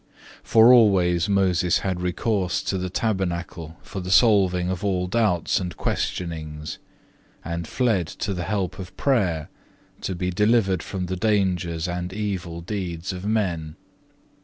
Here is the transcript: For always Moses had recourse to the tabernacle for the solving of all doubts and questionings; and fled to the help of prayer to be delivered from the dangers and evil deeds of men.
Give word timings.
For 0.41 0.73
always 0.73 1.29
Moses 1.29 1.77
had 1.85 2.01
recourse 2.01 2.63
to 2.63 2.79
the 2.79 2.89
tabernacle 2.89 3.77
for 3.83 3.99
the 3.99 4.09
solving 4.09 4.71
of 4.71 4.83
all 4.83 5.05
doubts 5.05 5.59
and 5.59 5.77
questionings; 5.77 6.79
and 7.45 7.67
fled 7.67 8.07
to 8.07 8.33
the 8.33 8.45
help 8.45 8.79
of 8.79 8.97
prayer 8.97 9.47
to 10.01 10.15
be 10.15 10.31
delivered 10.31 10.81
from 10.81 11.05
the 11.05 11.15
dangers 11.17 11.87
and 11.87 12.11
evil 12.13 12.61
deeds 12.61 13.13
of 13.13 13.27
men. 13.27 13.75